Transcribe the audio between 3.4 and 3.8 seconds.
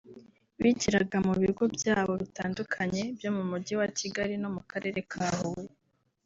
Mujyi